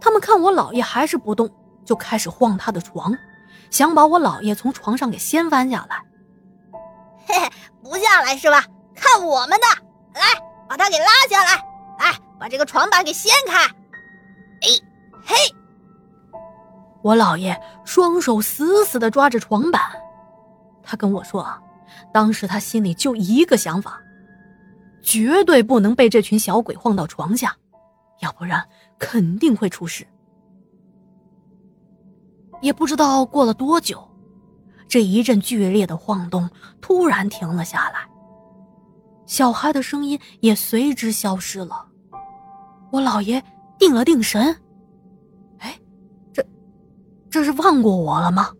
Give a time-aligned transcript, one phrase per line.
[0.00, 1.50] 他们看我姥爷还是不动，
[1.84, 3.16] 就开始晃他的床，
[3.70, 6.02] 想把我姥爷从床上给掀翻下来。
[7.26, 7.50] 嘿嘿，
[7.82, 8.64] 不下来是吧？
[8.94, 9.66] 看我们的，
[10.14, 10.22] 来
[10.68, 11.56] 把他给拉下来，
[11.98, 13.64] 来把这个床板给掀开。
[13.64, 14.68] 哎，
[15.24, 15.34] 嘿！
[17.02, 19.80] 我姥爷双手死死的抓着床板，
[20.82, 21.60] 他跟我说啊，
[22.12, 24.00] 当时他心里就一个想法，
[25.02, 27.54] 绝对不能被这群小鬼晃到床下，
[28.20, 28.66] 要不然
[28.98, 30.06] 肯定会出事。
[32.62, 34.02] 也不知道过了多久，
[34.88, 36.48] 这一阵剧烈的晃动
[36.80, 38.08] 突然停了下来，
[39.26, 41.86] 小孩的声音也随之消失了。
[42.90, 43.42] 我姥爷
[43.78, 44.56] 定了定神，
[45.58, 45.78] 哎，
[46.32, 46.44] 这
[47.28, 48.50] 这是忘过我了吗？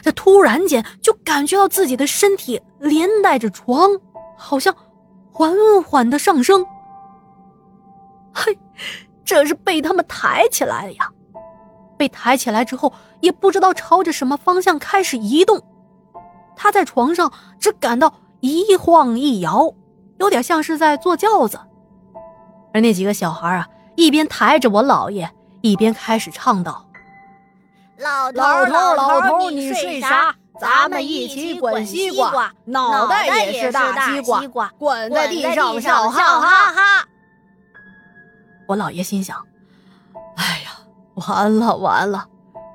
[0.00, 3.90] 这突然间就感觉到自己的身体连带着床，
[4.36, 4.74] 好像
[5.32, 6.64] 缓缓的上升。
[8.32, 8.56] 嘿，
[9.24, 11.10] 这是被他们抬起来了呀！
[11.96, 15.62] 被抬起来之后，也不知道朝着什么方向开始移动。
[16.56, 19.72] 他在床上只感到一晃一摇，
[20.18, 21.58] 有点像是在坐轿子。
[22.72, 23.66] 而那几个小孩啊，
[23.96, 25.28] 一边抬着我姥爷，
[25.60, 26.86] 一边开始唱道
[27.98, 30.34] ：“老头老头头，你睡啥？
[30.60, 37.07] 咱们一起滚西瓜，脑袋也是大西瓜，滚在地上笑哈哈哈。”
[38.68, 39.34] 我姥爷心想
[40.36, 40.78] ：“哎呀，
[41.26, 42.28] 完了完了，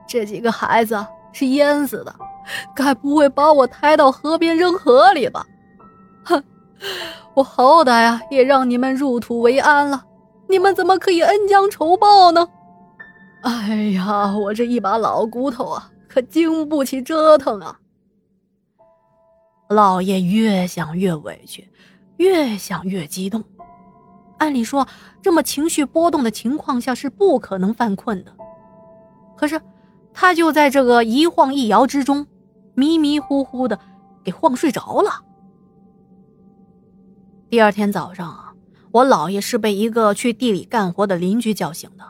[0.08, 2.14] 这几个孩子是淹死的，
[2.76, 5.46] 该不会把我抬到河边扔河里吧？
[6.26, 6.44] 哼，
[7.36, 10.04] 我好歹呀也让你们入土为安了，
[10.50, 12.50] 你们怎么可以恩将仇报呢？
[13.44, 17.78] 哎呀，我这一把老骨头啊，可经不起折腾啊！”
[19.70, 21.72] 老爷越想越委屈，
[22.18, 23.44] 越想越激动。
[24.44, 24.86] 按理说，
[25.22, 28.34] 这么情绪波动的情况下是不可能犯困的。
[29.38, 29.62] 可是，
[30.14, 32.28] 他就在这个一晃一摇之中，
[32.74, 33.80] 迷迷糊糊的
[34.22, 35.24] 给晃睡着了。
[37.50, 38.54] 第二天早上啊，
[38.92, 42.04] 我姥爷是被一个去地里干活的邻居叫醒的。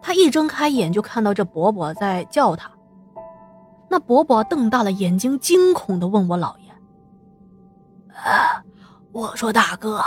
[0.00, 2.70] 他一睁开眼就看到这伯伯在叫他。
[3.90, 6.72] 那伯伯瞪大了眼睛，惊恐的问我姥爷
[8.16, 8.64] ：“啊，
[9.12, 10.00] 我说大哥。”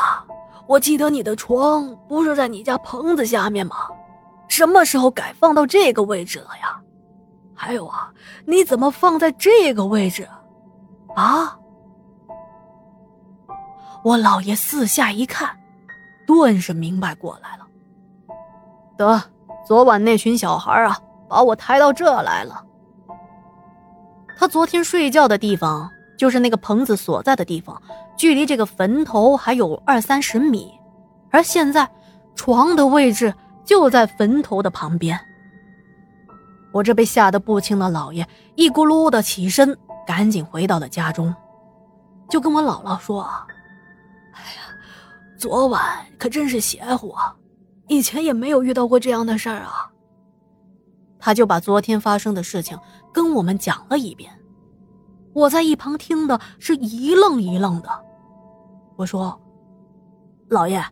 [0.67, 3.75] 我记得你的床不是在你家棚子下面吗？
[4.47, 6.79] 什么时候改放到这个位置了呀？
[7.55, 8.11] 还有啊，
[8.45, 10.27] 你怎么放在这个位置？
[11.15, 11.57] 啊！
[14.03, 15.49] 我老爷四下一看，
[16.27, 17.65] 顿时明白过来了。
[18.97, 19.21] 得，
[19.65, 20.97] 昨晚那群小孩啊，
[21.27, 22.63] 把我抬到这来了。
[24.37, 25.89] 他昨天睡觉的地方。
[26.23, 27.81] 就是那个棚子所在的地方，
[28.15, 30.71] 距离这个坟头还有二三十米，
[31.29, 31.85] 而现在
[32.33, 33.33] 床的位置
[33.65, 35.19] 就在坟头的旁边。
[36.71, 38.25] 我这被吓得不轻的老爷
[38.55, 41.35] 一咕噜的起身，赶紧回到了家中，
[42.29, 43.23] 就跟我姥姥说
[44.31, 44.61] ：“哎呀，
[45.37, 45.83] 昨晚
[46.17, 47.35] 可真是邪乎啊，
[47.89, 49.91] 以前也没有遇到过这样的事儿啊。”
[51.19, 52.79] 他就把昨天发生的事情
[53.11, 54.31] 跟我们讲了一遍。
[55.33, 57.89] 我在一旁听的是一愣一愣的，
[58.95, 59.39] 我说
[60.49, 60.83] ：“老爷，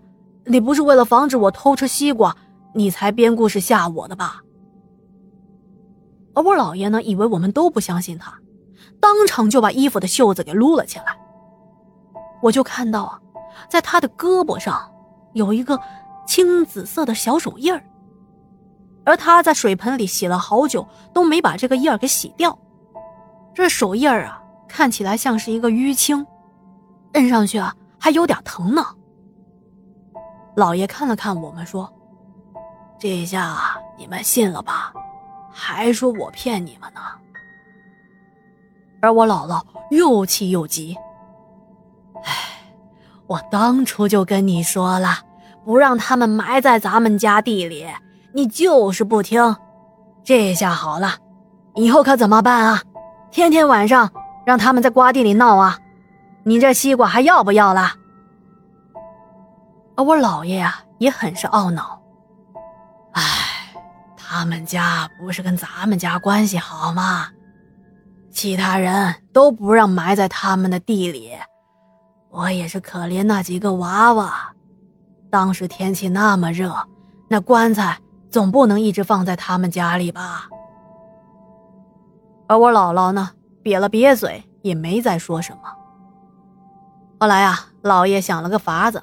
[0.46, 2.36] 你不是为了防止我偷吃西瓜，
[2.74, 4.42] 你才编故事吓我的吧？”
[6.34, 8.34] 而我姥爷呢，以为我们都不相信他，
[9.00, 11.18] 当场就把衣服的袖子给撸了起来。
[12.42, 13.22] 我就看到啊，
[13.70, 14.92] 在他的胳膊上
[15.34, 15.80] 有一个
[16.26, 17.84] 青紫色的小手印儿，
[19.04, 22.58] 而他在水盆里洗了好久都没把这个印儿给洗掉。
[23.54, 26.26] 这手印儿啊，看起来像是一个淤青，
[27.14, 28.86] 摁上去啊还有点疼呢。
[30.56, 31.92] 老爷看了看我们，说
[33.00, 33.58] ：“这下
[33.98, 34.94] 你们信了吧？
[35.52, 37.02] 还说我骗你们呢。”
[39.02, 40.96] 而我姥姥又气又急
[42.24, 42.32] ：“哎，
[43.28, 45.20] 我当初就跟你说了，
[45.66, 47.88] 不让他们埋在咱们家地里，
[48.34, 49.56] 你就是不听。
[50.24, 51.16] 这下好了，
[51.76, 52.82] 以后可怎么办啊？”
[53.32, 54.12] 天天晚上
[54.46, 55.80] 让他们在瓜地里闹啊！
[56.44, 57.92] 你这西瓜还要不要了？
[59.96, 62.02] 而我姥爷呀也很是懊恼。
[63.14, 63.24] 哎，
[64.18, 67.30] 他们家不是跟咱们家关系好吗？
[68.32, 71.32] 其他人都不让埋在他们的地里，
[72.30, 74.52] 我也是可怜那几个娃娃。
[75.30, 76.74] 当时天气那么热，
[77.30, 77.98] 那棺材
[78.30, 80.48] 总不能一直放在他们家里吧？
[82.52, 83.32] 而我姥姥呢，
[83.64, 85.62] 瘪了瘪嘴，也没再说什么。
[87.18, 89.02] 后来啊，老爷想了个法子，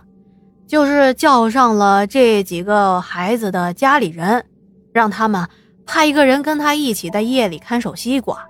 [0.67, 4.45] 就是叫上了这几个孩子的家里人，
[4.93, 5.49] 让他们
[5.87, 8.47] 派一个人跟他一起在夜里看守西瓜。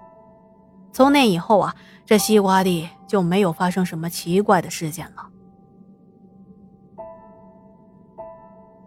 [0.92, 5.28] 从那以后啊，这西瓜地就没有发生什么奇怪的事件了。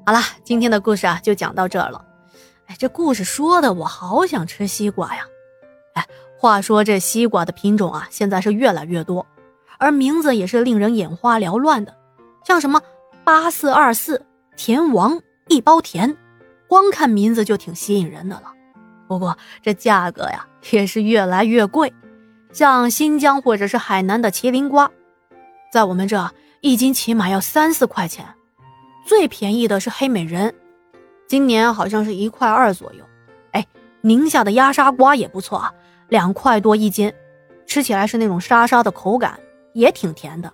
[0.06, 2.04] 好了，今天的故事啊就讲到这儿了。
[2.66, 5.24] 哎，这故事说的我好想吃西瓜呀！
[5.93, 6.05] 哎，
[6.38, 9.25] 话说这西瓜的品种啊，现在是越来越多，
[9.77, 11.95] 而名字也是令人眼花缭乱的，
[12.45, 12.81] 像什么。
[13.23, 14.25] 八四二四
[14.57, 16.17] 甜王一包甜，
[16.67, 18.51] 光看名字就挺吸引人的了。
[19.07, 21.93] 不过这价格呀也是越来越贵，
[22.51, 24.89] 像新疆或者是海南的麒麟瓜，
[25.71, 28.25] 在我们这一斤起码要三四块钱。
[29.05, 30.55] 最便宜的是黑美人，
[31.27, 33.05] 今年好像是一块二左右。
[33.51, 33.67] 哎，
[34.01, 35.71] 宁夏的压沙瓜也不错啊，
[36.12, 37.13] 两块多一斤，
[37.66, 39.40] 吃起来是那种沙沙的口感，
[39.72, 40.52] 也挺甜的。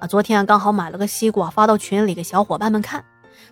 [0.00, 3.04] 啊，昨天刚好买了个西瓜，发到群里给小伙伴们看。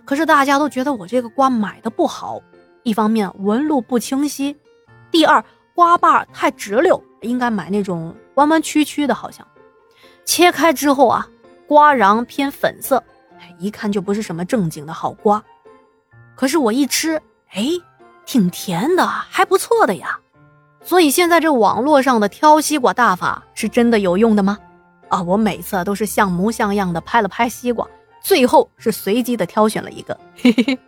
[0.05, 2.41] 可是大家都觉得我这个瓜买的不好，
[2.83, 4.57] 一方面纹路不清晰，
[5.13, 9.15] 第二瓜把太直溜，应该买那种弯弯曲曲的。
[9.15, 9.47] 好像
[10.25, 11.29] 切开之后啊，
[11.69, 13.01] 瓜瓤偏粉色，
[13.57, 15.41] 一看就不是什么正经的好瓜。
[16.35, 17.23] 可是我一吃，
[17.53, 17.69] 哎，
[18.27, 20.19] 挺甜的，还不错的呀。
[20.83, 24.59] 所以现在这网络上的挑西瓜大法是真的有用的吗？
[25.09, 27.87] 啊，我每次都是像模像样的拍了拍西瓜，
[28.23, 30.17] 最后是随机的挑选了一个。
[30.37, 30.79] 嘿嘿嘿，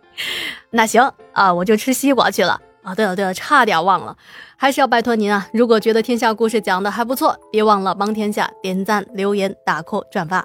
[0.71, 2.59] 那行啊，我就吃西瓜去了。
[2.83, 4.17] 啊，对了对了，差点忘了，
[4.57, 10.43] 还是要拜托您啊，如果觉得天下故事讲的还不错，别忘了帮天下点赞、留言、打 call、转发。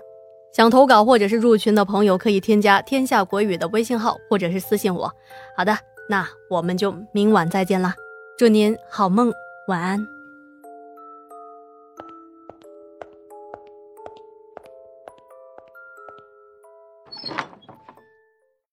[0.52, 5.12] 想投稿或者是入群的朋友，可以添加天下国语的微信号，或者是私信我。
[5.56, 5.76] 好的，
[6.08, 7.92] 那我们就明晚再见啦，
[8.38, 9.34] 祝您好梦，
[9.66, 10.17] 晚安。